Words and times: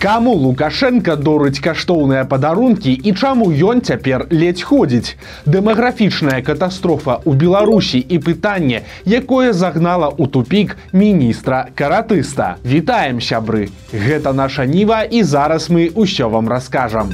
Каму 0.00 0.32
Лукашенко 0.32 1.12
дорыць 1.20 1.60
каштоўныя 1.60 2.24
падарункі 2.24 2.92
і 3.08 3.12
чаму 3.12 3.48
ён 3.52 3.82
цяпер 3.84 4.22
ледзь 4.32 4.64
ходзіць. 4.64 5.12
Дэмаграфічная 5.44 6.38
катастрофа 6.40 7.18
ў 7.20 7.36
Беларусі 7.42 8.00
і 8.00 8.16
пытанне, 8.24 8.80
якое 9.04 9.52
загнала 9.52 10.08
ў 10.08 10.24
тупік 10.32 10.72
міністра 10.96 11.68
каратыста. 11.76 12.56
Вітаем 12.64 13.20
сябры. 13.20 13.68
Гэта 13.92 14.32
наша 14.32 14.64
ніва 14.64 15.04
і 15.04 15.20
зараз 15.20 15.68
мы 15.68 15.92
ўсё 15.92 16.32
вам 16.32 16.48
раскажам. 16.48 17.12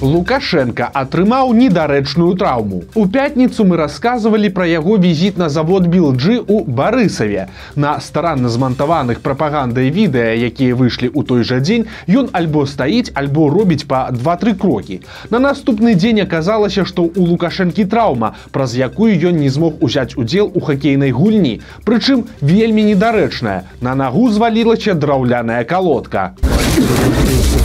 Лукашенко 0.00 0.86
атрымаў 0.94 1.50
недарэчную 1.58 2.36
траўму. 2.38 2.84
У 2.94 3.06
пятніцу 3.10 3.64
мы 3.66 3.76
рассказывалі 3.80 4.46
пра 4.54 4.66
яго 4.70 4.94
візіт 4.94 5.38
на 5.42 5.48
завод 5.50 5.88
Білджы 5.90 6.38
ў 6.38 6.62
барысаве. 6.62 7.48
На 7.74 7.98
старанна 7.98 8.48
змантаваных 8.48 9.18
прапагандай 9.26 9.90
відэа, 9.90 10.38
якія 10.38 10.78
выйшлі 10.78 11.10
ў 11.10 11.26
той 11.26 11.42
жа 11.42 11.58
дзень, 11.58 11.90
ён 12.06 12.30
альбо 12.30 12.62
стаіць, 12.70 13.10
альбо 13.14 13.50
робіць 13.50 13.90
па 13.90 14.06
два-тры 14.14 14.54
крокі. 14.54 15.02
На 15.34 15.42
наступны 15.42 15.98
дзень 15.98 16.22
аказалася, 16.22 16.86
што 16.86 17.10
ў 17.10 17.34
лукашэнкі 17.34 17.90
траўма, 17.90 18.38
праз 18.54 18.78
якую 18.78 19.18
ён 19.18 19.42
не 19.42 19.50
змог 19.50 19.82
узяць 19.82 20.14
удзел 20.14 20.46
у 20.54 20.62
хакейнай 20.62 21.10
гульні. 21.10 21.58
Прычым 21.82 22.30
вельмі 22.38 22.86
недарэчная. 22.94 23.66
На 23.82 23.98
нагу 23.98 24.30
звалілася 24.30 24.94
драўляная 24.94 25.64
калодка. 25.66 26.38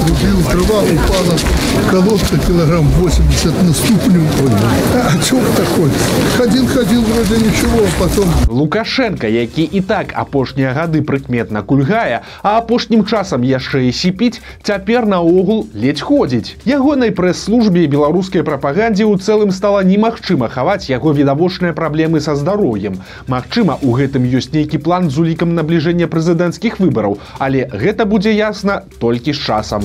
Любил, 0.03 0.41
дрова 0.49 0.81
упала, 0.81 1.37
колодка 1.89 2.37
килограмм 2.47 2.85
80 2.99 3.63
на 3.63 3.73
ступню. 3.73 4.21
А 4.93 5.21
что 5.21 5.39
такой? 5.55 5.89
Ходил-ходил, 6.37 7.01
вроде 7.01 7.45
ничего, 7.45 7.79
а 7.83 8.01
потом... 8.01 8.25
Лукашенко, 8.47 9.27
які 9.27 9.63
і 9.63 9.81
так 9.81 10.13
апошнія 10.13 10.73
гады 10.73 11.01
прыкметна 11.01 11.63
кульгае, 11.63 12.21
а 12.43 12.57
апошнім 12.57 13.05
часам 13.05 13.43
яшчэ 13.43 13.89
і 13.89 13.91
сіпіць, 13.91 14.41
цяпер 14.63 15.05
наогул 15.05 15.67
ледзь 15.73 16.01
ходзіць. 16.01 16.55
Ягонай 16.65 17.11
прэс-службе 17.11 17.83
і 17.83 17.87
беларускай 17.87 18.43
прапагандзе 18.43 19.03
ў 19.03 19.17
цэлым 19.17 19.51
стала 19.51 19.83
немагчыма 19.83 20.49
хаваць 20.49 20.89
яго 20.89 21.13
відавочныя 21.13 21.73
праблемы 21.73 22.21
са 22.21 22.35
здароўем. 22.35 23.01
Магчыма, 23.27 23.77
у 23.81 23.97
гэтым 23.97 24.27
ёсць 24.29 24.53
нейкі 24.53 24.77
план 24.77 25.09
з 25.09 25.17
улікам 25.17 25.55
набліжэння 25.55 26.07
прэзідэнцкіх 26.07 26.79
выбараў, 26.79 27.19
але 27.39 27.69
гэта 27.71 28.05
будзе 28.05 28.33
ясна 28.33 28.83
толькі 28.99 29.33
з 29.33 29.39
часам. 29.39 29.83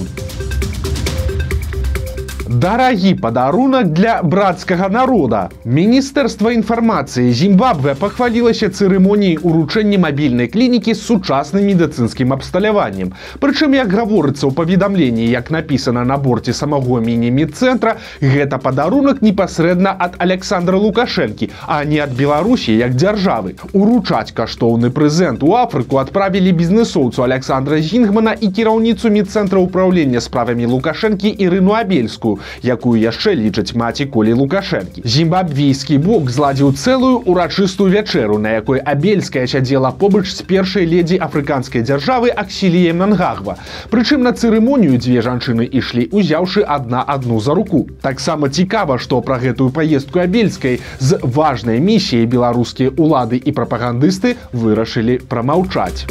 Дарагі 2.49 3.15
падарунак 3.15 3.93
для 3.93 4.23
брацкага 4.25 4.89
народа. 4.89 5.51
Міністэрства 5.69 6.49
інфармацыі 6.57 7.29
Зімбабве 7.37 7.93
пахвалілася 7.93 8.73
цырымоніяй 8.73 9.37
уручэння 9.45 9.99
мабільнай 10.01 10.49
клінікі 10.49 10.95
сучасным 10.97 11.69
медыцынскім 11.69 12.33
абсталяваннем. 12.33 13.13
Прычым, 13.45 13.77
як 13.77 13.93
гаворыцца 13.93 14.49
ў 14.49 14.57
паведамленні, 14.57 15.29
як 15.29 15.51
напісана 15.53 16.05
на 16.09 16.17
борце 16.17 16.57
самого 16.57 16.97
міні-медцэнтра, 17.05 18.01
гэта 18.25 18.57
падарунак 18.57 19.21
непасрэдна 19.21 19.93
ад 19.93 20.17
Александра 20.17 20.81
Лукашэнкі, 20.81 21.51
а 21.69 21.85
не 21.85 22.01
ад 22.01 22.17
Беларусі 22.17 22.73
як 22.73 22.97
дзяржавы. 22.97 23.61
Уручаць 23.77 24.33
каштоўны 24.33 24.89
прэзент 24.89 25.45
у 25.45 25.53
Афрыку 25.53 26.01
адправілі 26.01 26.57
бізнесоўцу 26.57 27.29
Александра 27.29 27.77
Зінгмана 27.77 28.33
і 28.33 28.49
кіраўніцу 28.49 29.13
медцэнтра 29.13 29.61
ўправлення 29.61 30.25
справамі 30.25 30.65
Лукашэнкі 30.65 31.29
Ірыну 31.29 31.77
Абельскую, 31.77 32.38
якую 32.63 32.97
яшчэ 33.01 33.35
лічаць 33.35 33.75
маці 33.75 34.07
колі 34.07 34.35
лукашэнкі. 34.41 35.03
Зімбабвійскі 35.05 35.99
бок 35.99 36.31
зладзіў 36.31 36.73
цэлую 36.75 37.23
урачыстую 37.27 37.91
вячэру 37.93 38.39
на 38.39 38.59
якой 38.59 38.79
абельская 38.79 39.47
сядзела 39.47 39.91
побач 39.93 40.27
з 40.33 40.43
першай 40.43 40.87
ледзі 40.87 41.19
афрыканскай 41.19 41.83
дзяржавы 41.83 42.31
аксіліем 42.31 42.99
нангагва. 42.99 43.59
Прычым 43.91 44.23
на 44.23 44.33
цырымонію 44.33 44.99
дзве 44.99 45.23
жанчыны 45.23 45.69
ішлі 45.69 46.09
узяўшы 46.13 46.63
адна 46.63 47.05
адну 47.07 47.41
за 47.41 47.55
руку. 47.55 47.87
Таксама 48.03 48.49
цікава 48.49 48.99
што 48.99 49.21
пра 49.21 49.39
гэтую 49.39 49.71
паездку 49.71 50.21
абельскай 50.25 50.81
з 50.99 51.19
важнай 51.23 51.81
місіяй 51.81 52.27
беларускія 52.27 52.95
улады 52.97 53.39
і 53.39 53.53
прапагандысты 53.53 54.37
вырашылі 54.53 55.21
прамаўчаць 55.29 56.07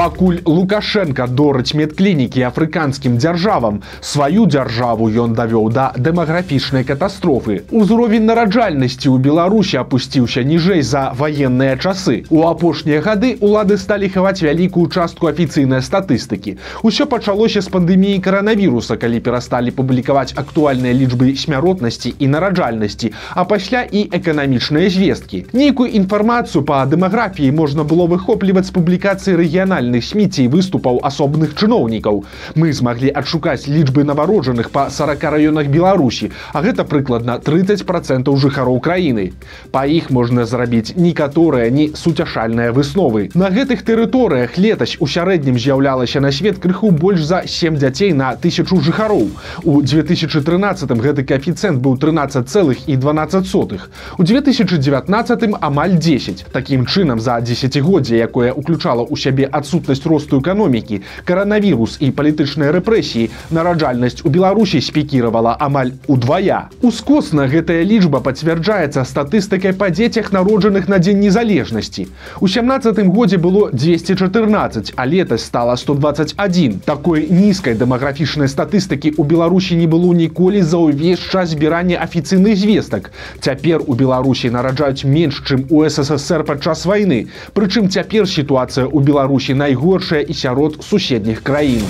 пакуль 0.00 0.38
лукашенко 0.48 1.26
дорыць 1.28 1.74
медклінікі 1.76 2.40
афрыканскім 2.48 3.18
дзяржавам 3.20 3.82
сваю 4.10 4.46
дзяржаву 4.48 5.08
ён 5.12 5.34
давёў 5.36 5.66
да 5.76 5.92
дэмаграфічнай 5.92 6.86
катастрофы. 6.88 7.56
Узровень 7.68 8.24
нараджальнасці 8.24 9.12
ў 9.12 9.20
беларусі 9.20 9.76
апусціўся 9.82 10.40
ніжэй 10.40 10.80
за 10.80 11.02
ваенныя 11.18 11.76
часы. 11.76 12.24
У 12.32 12.46
апошнія 12.48 13.02
гады 13.04 13.36
улады 13.44 13.76
сталі 13.76 14.08
хаваць 14.08 14.40
вялікую 14.40 14.86
частку 14.88 15.28
афіцыйнай 15.28 15.84
статыстыкі. 15.84 16.56
Усё 16.80 17.04
пачалося 17.04 17.60
з 17.60 17.68
пандэміі 17.68 18.24
каранавіруса 18.24 18.96
калі 18.96 19.20
перасталі 19.20 19.76
публікаваць 19.76 20.32
актуальныя 20.32 20.96
лічбы 20.96 21.36
смяротнасці 21.36 22.14
і 22.16 22.30
нараджальнасці 22.38 23.12
а 23.36 23.44
пасля 23.44 23.84
і 23.84 24.08
эканамічныя 24.08 24.88
звесткі. 24.88 25.44
Нейкую 25.52 25.92
інфармацыю 25.92 26.64
па 26.64 26.88
дэмаграфіі 26.88 27.52
можна 27.52 27.84
было 27.84 28.08
выхопліваць 28.08 28.72
з 28.72 28.76
публікацыі 28.80 29.36
рэгіянальных 29.36 29.89
нацыянальных 29.90 30.04
сміцей 30.04 30.48
выступаў 30.48 31.00
асобных 31.02 31.54
чыноўнікаў. 31.54 32.24
Мы 32.54 32.72
змаглі 32.72 33.10
адшукаць 33.10 33.66
лічбы 33.66 34.04
навароджаных 34.04 34.70
па 34.70 34.90
40 34.90 35.22
раёнах 35.22 35.66
Беларусі, 35.66 36.30
а 36.52 36.62
гэта 36.62 36.84
прыкладна 36.84 37.38
30 37.38 37.86
процентаў 37.86 38.36
жыхароў 38.36 38.80
краіны. 38.80 39.32
Па 39.72 39.86
іх 39.86 40.10
можна 40.10 40.44
зрабіць 40.44 40.94
некаторыя 40.96 41.70
не 41.70 41.90
суцяшальныя 41.94 42.72
высновы. 42.72 43.30
На 43.34 43.50
гэтых 43.50 43.82
тэрыторыях 43.82 44.58
летась 44.58 44.96
у 45.00 45.06
сярэднім 45.06 45.58
з'яўлялася 45.58 46.20
на 46.20 46.32
свет 46.32 46.58
крыху 46.58 46.90
больш 46.90 47.22
за 47.22 47.42
7 47.46 47.76
дзяцей 47.76 48.12
на 48.12 48.36
тысячу 48.36 48.80
жыхароў. 48.80 49.30
У 49.64 49.82
2013 49.82 50.90
гэты 50.90 51.24
каэфіцыент 51.24 51.80
быў 51.80 51.98
13 51.98 52.48
цэлых 52.48 52.78
і 52.86 52.96
12 52.96 53.46
сотых. 53.46 53.90
У 54.18 54.22
2019 54.22 55.54
амаль 55.60 55.98
10. 55.98 56.46
Такім 56.52 56.86
чынам 56.86 57.20
за 57.20 57.40
десятгоддзе, 57.40 58.16
якое 58.16 58.52
ўключала 58.52 59.02
ў 59.02 59.16
сябе 59.16 59.44
адсутнасць 59.46 59.69
адсутнасць 59.70 60.06
росту 60.06 60.40
эканомікі 60.42 61.00
каранавірус 61.24 61.98
і 62.02 62.10
палітычныя 62.10 62.74
рэпрэсіі 62.74 63.30
нараджальнасць 63.54 64.24
у 64.26 64.30
беларусі 64.34 64.80
спікіравала 64.82 65.54
амаль 65.60 65.94
удвая. 66.10 66.70
Ускосна 66.82 67.46
гэтая 67.46 67.86
лічба 67.86 68.20
пацвярджаецца 68.20 69.06
статыстыкай 69.06 69.72
па 69.78 69.90
дзецях 69.94 70.32
народжаных 70.34 70.88
на 70.90 70.98
дзень 70.98 71.22
незалежнасці. 71.22 72.08
У 72.40 72.48
семнадцатым 72.48 73.14
годзе 73.14 73.38
было 73.38 73.70
214 73.70 74.92
а 74.96 75.06
летась 75.06 75.44
стала 75.44 75.76
121 75.76 76.80
такой 76.80 77.26
нізкай 77.30 77.78
дэмаграфічнай 77.78 78.50
статыстыкі 78.50 79.14
у 79.16 79.24
беларусі 79.24 79.78
не 79.78 79.86
было 79.86 80.10
ніколі 80.14 80.62
за 80.62 80.82
ўвесь 80.82 81.22
час 81.22 81.54
збірання 81.54 82.02
афіцыйных 82.02 82.58
звестак. 82.58 83.12
Цяпер 83.38 83.86
у 83.86 83.94
беларусі 83.94 84.50
нараджаюць 84.50 85.06
менш 85.06 85.42
чым 85.46 85.66
у 85.70 85.86
ссср 85.86 86.42
падчас 86.42 86.82
войны 86.86 87.30
прычым 87.54 87.86
цяпер 87.88 88.26
сітуацыя 88.26 88.86
у 88.86 88.98
беларусі 89.00 89.59
найгоршая 89.60 90.22
і 90.22 90.34
сярод 90.34 90.84
суседніх 90.84 91.42
краін. 91.42 91.84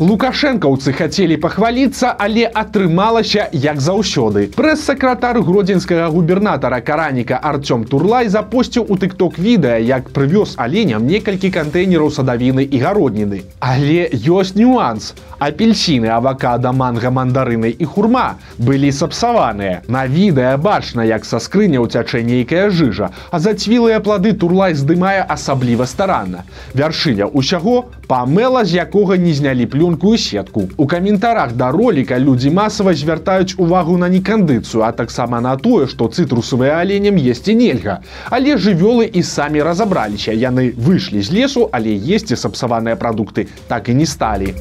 Лукашэнкаўцы 0.00 0.90
хацелі 0.90 1.36
пахваліцца, 1.38 2.08
але 2.18 2.50
атрымалася 2.50 3.46
як 3.52 3.78
заўсёды. 3.78 4.50
Прэс-сакратар 4.56 5.38
гродзенскага 5.38 6.08
губернатара 6.10 6.80
караніка 6.80 7.38
Арцём 7.38 7.84
Турлай 7.86 8.26
запосціў 8.26 8.90
у 8.90 8.98
тыкток 8.98 9.38
відэа, 9.38 9.78
як 9.78 10.10
прывёз 10.10 10.58
аленям 10.58 11.06
некалькі 11.06 11.50
кантэйнераў 11.54 12.10
садавіны 12.10 12.66
і 12.66 12.80
гародніны. 12.82 13.42
Але 13.60 14.10
ёсць 14.10 14.58
нюанс. 14.58 15.14
Апельсіны, 15.38 16.08
авакада, 16.08 16.72
манга, 16.72 17.10
мандарыны 17.10 17.70
і 17.70 17.84
хурма 17.84 18.34
былі 18.58 18.90
сапсаваныя. 18.90 19.82
На 19.86 20.06
відэа 20.06 20.56
бачна, 20.56 21.04
як 21.04 21.24
са 21.24 21.38
скрыня 21.38 21.78
ўцячэ 21.84 22.22
нейкая 22.26 22.70
жыжа, 22.70 23.10
а 23.30 23.38
зацвілыя 23.38 24.00
плады 24.00 24.32
турлай 24.32 24.74
здымае 24.74 25.22
асабліва 25.22 25.86
старанна. 25.86 26.42
Вяршыня 26.74 27.30
ўсяго 27.30 27.94
памела, 28.08 28.64
з 28.64 28.82
якога 28.82 29.16
не 29.16 29.34
знялі 29.34 29.66
плюнкую 29.84 30.18
сетку. 30.18 30.68
У 30.76 30.86
каментарах 30.86 31.52
да 31.52 31.70
роліка 31.70 32.18
людзі 32.18 32.50
масава 32.50 32.94
звяртаюць 32.94 33.54
увагу 33.58 33.98
на 33.98 34.08
некандыцыю, 34.08 34.80
а 34.82 34.92
таксама 34.92 35.40
на 35.40 35.56
тое, 35.56 35.86
што 35.86 36.08
цытрусавыя 36.08 36.80
аленем 36.80 37.16
есці 37.16 37.54
нельга. 37.54 38.00
Але 38.30 38.56
жывёлы 38.56 39.04
і 39.04 39.22
самі 39.22 39.62
разабраліся. 39.62 40.32
Яны 40.32 40.72
выйшлі 40.76 41.20
з 41.20 41.32
лесу, 41.32 41.68
але 41.72 41.92
есці 41.92 42.36
сапсаваныя 42.36 42.96
прадукты 42.96 43.48
так 43.68 43.88
і 43.88 43.94
не 43.94 44.06
сталі. 44.06 44.54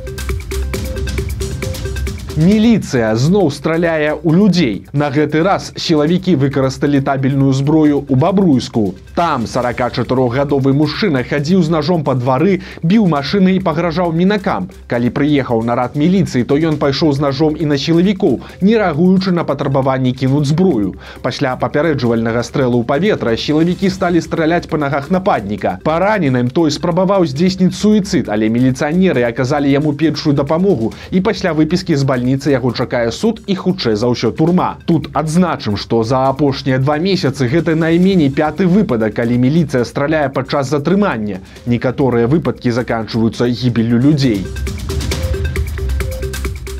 Міліцыя 2.35 3.15
зноў 3.15 3.51
страляе 3.53 4.17
ў 4.17 4.29
людзей. 4.33 4.75
На 4.91 5.07
гэты 5.13 5.43
раз 5.45 5.71
сілавікі 5.77 6.33
выкарысталі 6.35 6.99
табельную 6.99 7.53
зброю 7.53 8.01
ў 8.09 8.15
бабруйску. 8.17 8.95
Там 9.15 9.45
44гадовы 9.45 10.73
мужчына 10.73 11.21
хадзіў 11.21 11.61
з 11.61 11.69
ножом 11.69 12.01
па 12.03 12.15
двары, 12.17 12.61
біў 12.81 13.05
машыны 13.05 13.53
і 13.53 13.59
пагражаў 13.61 14.09
мінакам. 14.09 14.69
Калі 14.89 15.13
прыехаў 15.13 15.61
на 15.61 15.75
рад 15.77 15.93
міліцыі, 15.93 16.41
то 16.49 16.57
ён 16.57 16.81
пайшоў 16.81 17.13
з 17.13 17.21
ножом 17.21 17.53
і 17.53 17.69
на 17.69 17.77
сілавікоў, 17.77 18.41
не 18.61 18.73
рэагуючы 18.73 19.29
на 19.31 19.43
патрабаванні 19.45 20.13
кінуць 20.17 20.49
зброю. 20.49 20.95
Пасля 21.21 21.53
папярэджвальнага 21.61 22.41
стрэлу 22.41 22.81
ў 22.81 22.89
паветра 22.89 23.37
сілавікі 23.37 23.93
сталі 23.93 24.17
страляць 24.17 24.65
па 24.65 24.81
нагах 24.81 25.11
нападніка. 25.13 25.77
Параненым 25.85 26.49
той 26.49 26.73
спрабаваў 26.73 27.29
здзейсніць 27.29 27.77
суіцид, 27.77 28.33
але 28.33 28.49
міліцыянеры 28.49 29.29
аказалі 29.29 29.69
яму 29.69 29.93
першую 29.93 30.33
дапамогу 30.33 30.89
і 31.11 31.21
пасля 31.21 31.53
выпіскі 31.53 31.93
з 31.93 32.01
бальніцы 32.01 32.49
яго 32.49 32.73
чакае 32.73 33.13
суд 33.13 33.45
і 33.45 33.53
хутчэй 33.61 33.93
за 33.93 34.09
ўсё 34.09 34.33
турма. 34.33 34.81
Тут 34.89 35.13
адзначым, 35.13 35.77
што 35.77 36.01
за 36.01 36.25
апошнія 36.33 36.81
два 36.81 36.97
месяцы 36.97 37.45
гэта 37.45 37.77
найменей 37.77 38.33
пяты 38.33 38.65
выпадак, 38.65 39.02
калі 39.09 39.37
міліцыя 39.37 39.83
страляе 39.85 40.29
падчас 40.29 40.69
затрымання. 40.69 41.41
Некаторыя 41.65 42.27
выпадкі 42.27 42.71
заканчваюцца 42.71 43.47
гібеллю 43.49 43.99
людзей. 43.99 44.45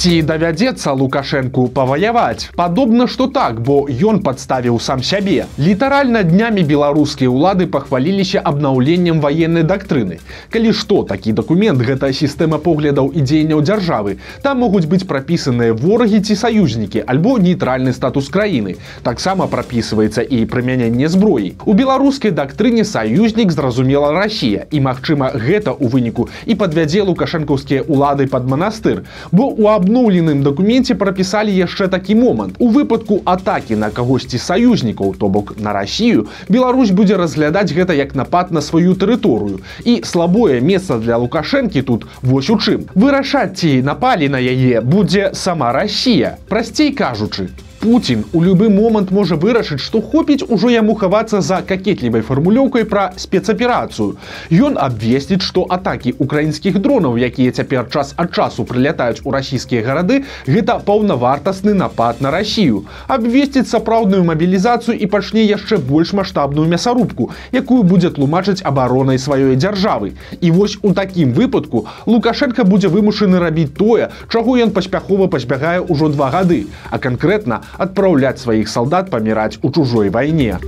Ці 0.04 0.18
давядзецца 0.28 0.92
лукашэнку 1.00 1.70
паваяваць? 1.72 2.52
Падобна 2.60 3.06
што 3.08 3.30
так 3.36 3.60
бо 3.64 3.76
ён 3.88 4.18
падставіў 4.24 4.76
сам 4.84 5.04
сябе. 5.10 5.46
Літаральна 5.56 6.24
днямі 6.28 6.66
беларускія 6.68 7.32
ўлады 7.32 7.68
пахваліліся 7.72 8.42
абнаўленнем 8.44 9.22
ваеннай 9.24 9.64
дактрыны. 9.64 10.18
Калі 10.52 10.74
што 10.80 10.98
такі 11.12 11.32
дакумент 11.38 11.80
гэта 11.90 12.10
сістэма 12.12 12.60
поглядаў 12.66 13.14
і 13.16 13.24
дзеянняў 13.24 13.62
дзяржавы. 13.64 14.18
Там 14.44 14.60
могуць 14.66 14.90
быць 14.92 15.08
прапісаныя 15.08 15.72
ворагі 15.72 16.20
ці 16.20 16.36
саюзнікі 16.36 17.08
альбо 17.08 17.38
нейтральны 17.40 17.96
статус 17.96 18.28
краіны. 18.28 18.76
Таксама 19.08 19.48
прапісваецца 19.48 20.28
і 20.28 20.44
прымяненне 20.52 21.08
зброі. 21.08 21.54
У 21.64 21.78
беларускай 21.80 22.36
дактрыне 22.36 22.84
саюзнік 22.84 23.56
зразумела 23.56 24.12
Росія 24.12 24.68
і 24.68 24.84
магчыма 24.84 25.32
гэта 25.32 25.72
у 25.72 25.88
выніку 25.88 26.28
і 26.44 26.60
падвядзе 26.60 27.08
лукашэнкаўскія 27.08 27.88
улады 27.88 28.28
под 28.28 28.52
манастыр. 28.52 29.06
Бо 29.32 29.48
у 29.48 29.72
абну 29.72 29.93
абноўленым 29.94 30.42
дакуменце 30.42 30.96
прапісалі 30.98 31.54
яшчэ 31.54 31.88
такі 31.88 32.16
момант. 32.18 32.58
У 32.58 32.70
выпадку 32.74 33.22
атакі 33.26 33.78
на 33.78 33.90
кагосьці 33.94 34.38
саюзнікаў 34.42 35.14
то 35.20 35.30
бок 35.30 35.54
на 35.62 35.74
Росію 35.74 36.28
Беларусь 36.50 36.90
будзе 36.90 37.18
разглядаць 37.18 37.70
гэта 37.70 37.94
як 37.94 38.16
напад 38.16 38.52
на 38.52 38.62
сваю 38.62 38.96
тэрыторыю. 38.98 39.62
І 39.86 40.02
слабое 40.04 40.62
месца 40.62 40.98
для 40.98 41.18
лукашэнкі 41.18 41.82
тут 41.82 42.08
вось 42.22 42.50
у 42.50 42.58
чым. 42.58 42.90
Вырашаць 42.96 43.62
ці 43.62 43.82
напалі 43.86 44.30
на 44.34 44.42
яе 44.42 44.82
будзе 44.82 45.30
сама 45.34 45.72
Росія 45.74 46.38
прасцей 46.50 46.92
кажучы 46.92 47.54
Путін 47.84 48.24
у 48.32 48.42
любы 48.42 48.70
момант 48.70 49.10
можа 49.12 49.36
вырашыць, 49.36 49.84
што 49.84 50.00
хопіць 50.00 50.46
ужо 50.48 50.70
яму 50.72 50.94
хавацца 50.96 51.42
за 51.44 51.58
какетлівай 51.68 52.22
фармулёўкай 52.24 52.86
пра 52.88 53.02
спецаперацыю. 53.20 54.16
Ён 54.56 54.78
абвесціць, 54.80 55.44
што 55.44 55.66
атакі 55.68 56.14
украінскіх 56.26 56.80
дронаў, 56.80 57.18
якія 57.20 57.52
цяпер 57.52 57.90
час 57.92 58.14
ад 58.16 58.32
часу 58.32 58.64
прылятаюць 58.64 59.20
у 59.28 59.34
расійскія 59.36 59.84
гарады, 59.84 60.24
гэта 60.48 60.78
паўнавартасны 60.80 61.74
напад 61.74 62.22
на 62.24 62.32
Расію. 62.32 62.86
Абвесціць 63.08 63.68
сапраўдную 63.68 64.24
мабілізацыю 64.32 64.96
і 64.96 65.12
пачне 65.12 65.44
яшчэ 65.44 65.76
больш 65.76 66.16
маштабную 66.16 66.66
мясарубку, 66.72 67.32
якую 67.52 67.84
будзе 67.84 68.16
тлумачыць 68.16 68.64
абаронай 68.64 69.20
сваёй 69.20 69.60
дзяржавы. 69.60 70.16
І 70.40 70.56
вось 70.56 70.80
у 70.84 70.94
такім 70.94 71.36
выпадку 71.36 71.84
Лукашенко 72.06 72.64
будзе 72.64 72.88
вымушаны 72.88 73.44
рабіць 73.44 73.76
тое, 73.76 74.08
чаго 74.32 74.56
ён 74.56 74.72
паспяхова 74.72 75.28
пазбягае 75.28 75.84
ўжо 75.84 76.08
два 76.08 76.32
гады, 76.32 76.64
а 76.88 76.96
канкрэтна 76.96 77.60
адпраўляць 77.78 78.40
сваіх 78.42 78.70
салдат 78.70 79.10
паміраць 79.10 79.60
у 79.62 79.72
чужой 79.72 80.10
вайне. 80.10 80.60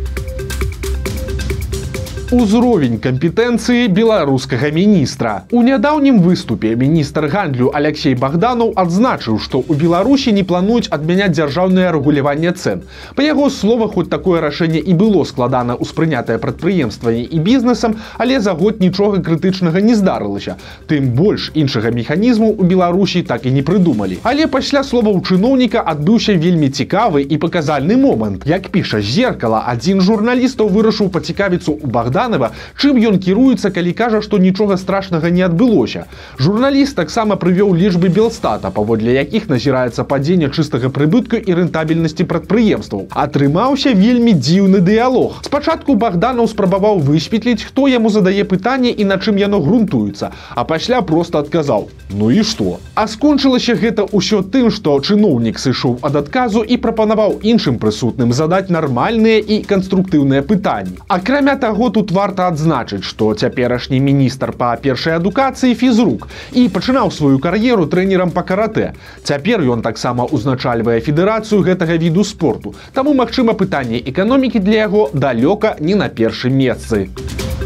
Узровень 2.35 2.97
кампетэнцыі 2.99 3.87
беларускага 3.87 4.67
міністра. 4.75 5.47
У 5.55 5.61
нядаўнім 5.63 6.17
выступе 6.19 6.75
міністр 6.75 7.29
гандлю 7.31 7.69
Алексей 7.71 8.11
Богданов 8.11 8.73
адзначыў, 8.75 9.39
што 9.39 9.61
ў 9.63 9.79
Беларусі 9.79 10.33
не 10.35 10.43
плануюць 10.43 10.91
адмяняць 10.91 11.31
дзяржаўнае 11.31 11.93
рэгуляванне 11.95 12.51
цен. 12.51 12.81
Па 13.15 13.23
яго 13.23 13.47
словах 13.47 13.95
хоць 13.95 14.11
такое 14.11 14.41
рашэнне 14.43 14.81
і 14.83 14.95
было 14.99 15.23
складана 15.23 15.77
ўспрынятае 15.79 16.35
прадпрыемствамі 16.43 17.23
і 17.23 17.39
бізнесам, 17.39 17.95
але 18.19 18.41
за 18.43 18.51
год 18.51 18.83
нічога 18.83 19.23
крытычнага 19.23 19.79
не 19.79 19.95
здарылася. 19.95 20.57
Тым 20.91 21.15
больш 21.15 21.55
іншага 21.55 21.95
механізму 21.95 22.51
ў 22.51 22.67
Беларусі 22.67 23.23
так 23.23 23.47
і 23.47 23.55
не 23.55 23.63
прыдумалі. 23.63 24.19
Але 24.27 24.51
пасля 24.51 24.83
словаў 24.83 25.23
чыноўніка 25.23 25.79
адбыўся 25.87 26.35
вельмі 26.35 26.67
цікавы 26.67 27.23
і 27.23 27.39
паказальны 27.39 27.95
момант. 27.95 28.43
Як 28.43 28.67
піша 28.75 28.99
зеркала, 28.99 29.63
адзін 29.71 30.03
журналістаў 30.03 30.67
вырашыў 30.67 31.07
пацікавіцца 31.15 31.71
ў 31.71 31.87
Богдан 31.87 32.24
Богданова, 32.25 32.51
чым 32.81 32.97
ён 32.97 33.19
кіруецца, 33.21 33.69
калі 33.69 33.93
кажа, 33.93 34.21
што 34.21 34.37
нічога 34.37 34.77
страшнага 34.77 35.29
не 35.29 35.45
адбылося. 35.45 36.05
Журналіст 36.39 36.95
таксама 36.95 37.35
прывёў 37.35 37.75
лічбы 37.77 38.09
белстата, 38.09 38.71
паводле 38.71 39.13
якіх 39.13 39.49
назіраецца 39.49 40.03
падзенне 40.03 40.49
чыстага 40.49 40.89
прыбытку 40.89 41.37
і 41.37 41.51
рэнтабельнасці 41.59 42.25
прадпрыемстваў. 42.25 43.07
Атрымаўся 43.13 43.93
вельмі 43.93 44.33
дзіўны 44.33 44.81
дыялог. 44.81 45.45
Спачатку 45.45 45.95
Богданаў 45.95 46.49
спрабаваў 46.49 46.99
высветліць, 46.99 47.61
хто 47.69 47.87
яму 47.87 48.09
задае 48.09 48.43
пытанне 48.43 48.89
і 48.89 49.05
на 49.05 49.17
чым 49.21 49.37
яно 49.37 49.61
грунтуецца, 49.61 50.31
а 50.55 50.63
пасля 50.65 51.01
проста 51.01 51.45
адказаў: 51.45 51.89
Ну 52.09 52.31
і 52.31 52.41
што? 52.43 52.79
А 52.95 53.07
скончылася 53.07 53.75
гэта 53.75 54.07
ўсё 54.09 54.41
тым, 54.41 54.71
што 54.71 54.97
чыноўнік 54.99 55.59
сышоў 55.59 55.99
ад 56.01 56.15
адказу 56.15 56.65
і 56.65 56.77
прапанаваў 56.77 57.39
іншым 57.41 57.77
прысутным 57.77 58.33
задаць 58.33 58.69
нармальныя 58.69 59.39
і 59.41 59.61
канструктыўныя 59.61 60.41
пытанні. 60.41 60.97
Акрамя 61.07 61.55
таго, 61.55 61.89
тут 61.89 62.04
тут 62.05 62.13
варта 62.15 62.47
адзначыць 62.53 63.01
што 63.01 63.33
цяперашні 63.33 63.99
міністр 63.99 64.53
па 64.59 64.69
першай 64.77 65.17
адукацыі 65.17 65.73
фізрук 65.79 66.27
і 66.53 66.67
пачынаў 66.75 67.09
сваю 67.17 67.41
кар'еру 67.41 67.89
трэнерам 67.89 68.33
па 68.35 68.45
каратэ. 68.45 68.93
Цяпер 69.25 69.65
ён 69.65 69.81
таксама 69.81 70.29
ўзначальвае 70.29 71.01
федэрацыю 71.01 71.65
гэтага 71.65 71.97
віду 71.97 72.23
спорту. 72.23 72.75
Таму 72.93 73.17
магчыма 73.17 73.57
пытанне 73.57 74.05
эканомікі 74.13 74.61
для 74.61 74.85
яго 74.85 75.09
далёка 75.13 75.77
не 75.79 75.95
на 75.95 76.09
першым 76.09 76.53
месцы. 76.53 77.09
у 77.09 77.64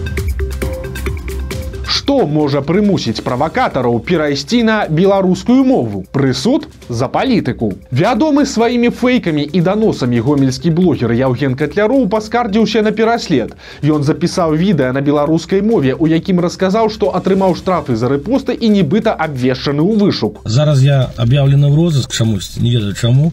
Што 2.10 2.26
можа 2.26 2.64
прымусіць 2.66 3.22
правакатараў 3.22 4.00
перайсці 4.02 4.64
на 4.66 4.76
беларускую 5.00 5.62
мову? 5.64 6.00
Прысуд 6.10 6.64
за 6.90 7.06
палітыку. 7.06 7.68
Вядомы 7.94 8.46
сваімі 8.50 8.90
фэйкамі 8.90 9.44
і 9.46 9.60
даносамі 9.68 10.18
гомельскі 10.26 10.72
блогер 10.80 11.14
Яўген 11.14 11.54
Катляроў 11.54 12.08
паскардзіўся 12.10 12.82
на 12.82 12.94
пераслед. 12.98 13.54
Ён 13.86 14.02
запісаў 14.02 14.58
відэа 14.58 14.90
на 14.98 15.04
беларускай 15.06 15.62
мове, 15.62 15.94
у 15.94 16.10
якім 16.10 16.42
расказаў, 16.42 16.90
што 16.90 17.12
атрымаў 17.14 17.54
штрафы 17.54 17.94
за 17.94 18.10
рэпосты 18.10 18.58
і 18.58 18.74
нібыта 18.74 19.14
абвешчаны 19.14 19.86
ў 19.86 20.02
вышук. 20.02 20.42
Зараз 20.50 20.82
я 20.82 21.14
аб'яўлены 21.14 21.70
ў 21.70 21.78
розыск 21.78 22.10
чамусь 22.10 22.58
не 22.58 22.74
ведаю 22.74 22.98
чаму. 22.98 23.30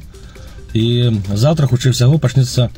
І 0.76 1.17
завтра 1.32 1.64
хутчэй 1.64 1.96
всяго 1.96 2.20
пачнецца 2.20 2.69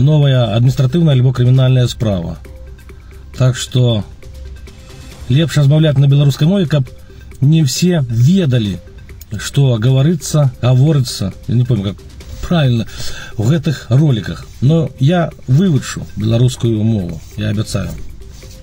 новая 0.00 0.56
адміністратыўная 0.56 1.12
альбо 1.12 1.36
крымінальная 1.36 1.84
справа. 1.92 2.40
Так 3.36 3.60
што 3.60 4.00
лепш 5.32 5.58
размаўляць 5.58 5.98
на 5.98 6.08
беларускай 6.08 6.48
мове 6.48 6.66
каб 6.66 6.88
не 7.40 7.64
все 7.64 8.04
ведалі 8.08 8.78
что 9.38 9.76
гаварыцца 9.78 10.50
гаворыцца 10.62 11.32
я 11.48 11.54
не 11.54 11.64
помню 11.64 11.84
как 11.92 11.96
правильно 12.42 12.86
у 13.38 13.44
гэтых 13.44 13.86
роликах. 13.88 14.44
Но 14.60 14.90
я 14.98 15.30
вывучу 15.46 16.06
беларускую 16.16 16.82
мову 16.82 17.20
я 17.36 17.48
абяцаю 17.48 17.90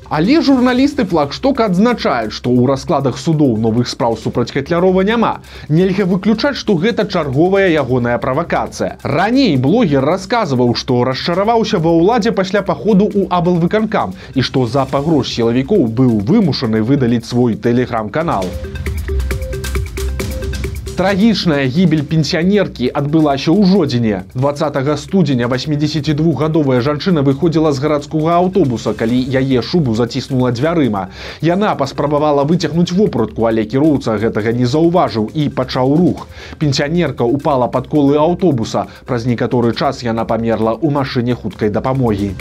Але 0.09 0.41
журналісты 0.41 1.05
флагшток 1.05 1.59
адзначаюць, 1.61 2.33
што 2.33 2.49
ў 2.49 2.65
раскладах 2.71 3.19
судоў 3.21 3.57
новых 3.61 3.89
спраў 3.91 4.17
супраць 4.17 4.49
катлярова 4.49 5.05
няма. 5.05 5.33
Нельга 5.69 6.07
выключаць, 6.09 6.57
што 6.57 6.73
гэта 6.81 7.05
чарговая 7.05 7.69
ягоная 7.69 8.17
правакацыя. 8.17 8.97
Раней 9.03 9.55
блогер 9.57 10.01
расказваў, 10.01 10.73
што 10.73 11.03
расчараваўся 11.05 11.77
ва 11.77 11.93
ўладзе 12.01 12.33
пасля 12.33 12.65
паходу 12.65 13.05
ў 13.05 13.29
аблвыканкам 13.29 14.17
і 14.33 14.41
што 14.41 14.65
за 14.65 14.89
пагроз 14.89 15.29
сілавікоў 15.29 15.85
быў 16.01 16.19
вымушаны 16.25 16.81
выдаліць 16.81 17.29
свой 17.29 17.53
тэлеграм-канал. 17.53 18.49
Трагічная 20.99 21.63
гібель 21.71 22.01
пенсіянеркі 22.03 22.89
адбылася 22.91 23.53
ў 23.55 23.63
жодзіне. 23.63 24.17
20 24.35 24.99
студзеня 24.99 25.47
82гадовая 25.47 26.81
жанчына 26.83 27.23
выходзіла 27.23 27.71
з 27.71 27.79
гарадскога 27.79 28.35
аўтобуса, 28.35 28.91
калі 28.91 29.15
яе 29.15 29.63
шубу 29.63 29.95
заціснула 29.95 30.51
дзвярыма. 30.51 31.07
Яна 31.39 31.71
паспрабавала 31.79 32.43
выцягнуць 32.43 32.91
вопратку, 32.91 33.47
але 33.47 33.63
кіроўца 33.63 34.19
гэтага 34.19 34.51
не 34.51 34.67
заўважыў 34.67 35.31
і 35.31 35.47
пачаў 35.47 35.95
рух. 35.95 36.27
Пенсіянерка 36.59 37.23
упала 37.23 37.71
пад 37.71 37.87
колы 37.87 38.19
аўтобуса. 38.19 38.91
Праз 39.07 39.23
некаторы 39.23 39.71
час 39.71 40.03
яна 40.03 40.27
памерла 40.27 40.75
ў 40.75 40.91
машыне 40.91 41.31
хуткай 41.31 41.71
дапамогі. 41.71 42.35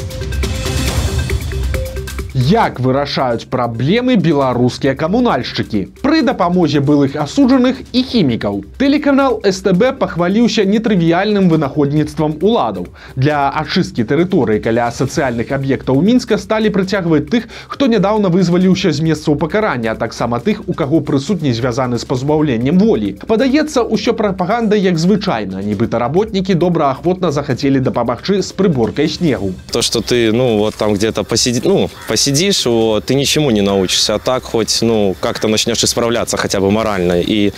Як 2.35 2.79
вырашаюць 2.79 3.47
праблемы 3.51 4.15
беларускія 4.17 4.99
камунальшчыкі? 4.99 5.81
Пры 6.19 6.27
дапамозе 6.27 6.81
былых 6.83 7.15
асуджаных 7.15 7.79
і 7.95 8.03
хімікаў. 8.03 8.65
Тэлеканал 8.79 9.39
СТБ 9.47 9.99
пахваліўся 10.03 10.65
нетрывіяльным 10.67 11.47
вынаходніцтвам 11.47 12.43
уладаў. 12.43 12.89
Для 13.15 13.47
ачысткі 13.55 14.03
тэрыторыі 14.03 14.59
каля 14.59 14.91
сацыяльных 14.91 15.55
аб'ектаў 15.55 16.03
мінска 16.03 16.39
сталі 16.39 16.75
прыцягваць 16.75 17.31
тых, 17.31 17.47
хто 17.71 17.87
нядаўна 17.87 18.35
вызваліўся 18.35 18.91
з 18.91 18.99
месцаў 18.99 19.39
пакарання, 19.39 19.93
а 19.93 19.95
таксама 19.95 20.43
тых, 20.43 20.67
у 20.67 20.75
каго 20.75 20.99
прысутні 21.01 21.55
звязаны 21.55 22.03
з 22.03 22.05
пазбаўленнем 22.05 22.83
волі. 22.83 23.15
Падаецца, 23.23 23.87
усё 23.87 24.11
прапаганда 24.19 24.75
як 24.75 24.99
звычайна, 24.99 25.63
нібыта 25.63 26.03
работнікі 26.03 26.59
добраахвотна 26.59 27.31
захацелі 27.31 27.79
дапамагчы 27.79 28.43
з 28.43 28.51
прыборкай 28.59 29.07
снегу. 29.07 29.55
То, 29.71 29.83
что 29.83 30.01
ты, 30.01 30.33
ну, 30.33 30.59
вот 30.59 30.75
там 30.75 30.95
где-то 30.95 31.23
посиди, 31.23 31.63
ну, 31.63 31.91
посидишь, 32.09 32.67
вот, 32.67 33.07
ты 33.07 33.15
ничему 33.15 33.51
не 33.51 33.63
научишься, 33.63 34.15
а 34.15 34.19
так 34.19 34.43
хоть, 34.43 34.83
ну, 34.83 35.15
как-то 35.21 35.47
начнешь 35.47 35.85
исправляться 36.09 36.37
хотя 36.37 36.61
бы 36.61 36.71
морально, 36.71 37.21
и 37.21 37.53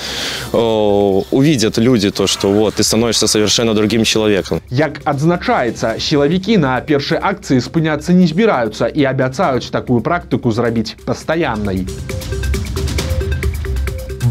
о, 0.53 1.25
увидят 1.31 1.79
люди 1.79 2.11
то, 2.11 2.27
что 2.27 2.49
вот, 2.49 2.75
ты 2.75 2.83
становишься 2.83 3.27
совершенно 3.27 3.75
другим 3.75 4.05
человеком. 4.05 4.61
Як 4.71 5.01
адзначаецца, 5.05 5.99
сілавікі 5.99 6.59
на 6.59 6.81
першай 6.81 7.19
акцыі 7.19 7.61
спыняцца 7.61 8.13
не 8.13 8.27
збіраюцца 8.27 8.89
і 8.89 9.05
абяцаюць 9.05 9.71
такую 9.71 10.01
практыку 10.01 10.51
зрабіць 10.51 10.97
пастаяннай. 11.05 11.87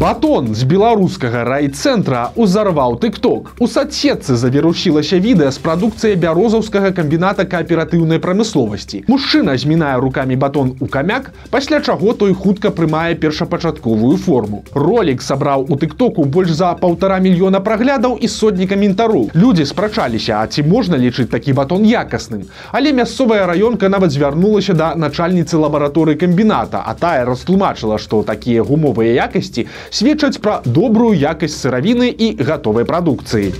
Батон 0.00 0.54
з 0.56 0.64
беларускага 0.64 1.42
райцэнтра 1.44 2.32
узарваў 2.32 2.94
тыкток. 3.02 3.50
У 3.60 3.66
садсетцы 3.68 4.32
завірушылася 4.32 5.18
відэа 5.20 5.50
з 5.52 5.60
прадукцыяй 5.60 6.16
бярозаўскага 6.16 6.88
камбіната 6.96 7.44
кааператыўнай 7.44 8.16
прамысловасці. 8.16 9.02
Мужчына 9.12 9.58
змінае 9.60 10.00
рукамі 10.00 10.40
батон 10.40 10.72
у 10.80 10.88
камяк, 10.88 11.28
пасля 11.52 11.82
чаго 11.84 12.14
той 12.16 12.32
хутка 12.32 12.70
прымае 12.72 13.12
першапачатковую 13.20 14.16
форму. 14.16 14.62
Ролік 14.72 15.20
сабраў 15.20 15.66
у 15.68 15.76
тыктоку 15.76 16.24
больш 16.24 16.56
за 16.56 16.72
паўтара 16.80 17.20
мільёна 17.20 17.60
праглядаў 17.60 18.16
і 18.16 18.32
сотні 18.36 18.64
каментару. 18.72 19.28
Людзі 19.36 19.68
спрачаліся, 19.68 20.40
а 20.40 20.46
ці 20.46 20.64
можна 20.64 20.96
лічыць 20.96 21.28
такі 21.28 21.52
батон 21.52 21.84
якасным. 21.84 22.48
Але 22.72 22.96
мясцовая 22.96 23.44
раёнка 23.44 23.92
нават 23.92 24.16
звярнулася 24.16 24.72
да 24.72 24.96
начальніцы 24.96 25.60
лабараторыі 25.60 26.16
камбіната, 26.16 26.80
а 26.80 26.96
тая 26.96 27.28
растлумачыла, 27.28 28.00
што 28.00 28.24
такія 28.24 28.64
гумовыя 28.64 29.28
якасці 29.28 29.68
сведчаць 29.90 30.38
пра 30.38 30.62
добрую 30.64 31.12
якасць 31.18 31.58
сыравіны 31.60 32.08
і 32.10 32.34
гатовай 32.40 32.86
прадукцыі. 32.86 33.52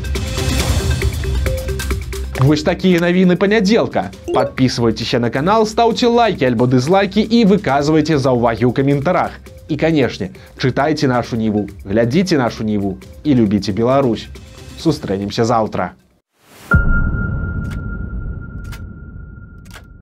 Вось 2.41 2.63
такія 2.63 3.01
навіны 3.05 3.37
панядзелка. 3.37 4.11
Подписывайтеся 4.33 5.19
на 5.21 5.31
канал, 5.31 5.67
стаўце 5.67 6.09
лайки 6.09 6.45
альбо 6.45 6.67
дызлайки 6.67 7.21
і 7.21 7.45
выказвайце 7.45 8.17
заўвагі 8.17 8.65
ў 8.65 8.73
каментарах. 8.73 9.37
І 9.69 9.77
канешне, 9.77 10.31
чытайце 10.57 11.07
нашу 11.07 11.37
ніву, 11.37 11.69
глядзіце 11.85 12.39
нашу 12.41 12.65
ніву 12.65 12.97
і 13.25 13.35
любіце 13.35 13.77
Беларусь. 13.77 14.27
Сустрэнемся 14.81 15.45
заўтра. 15.45 15.93